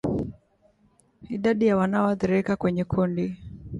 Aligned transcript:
Idadi 1.29 1.67
ya 1.67 1.77
wanaoathirika 1.77 2.55
kwenye 2.55 2.83
kundi 2.83 3.37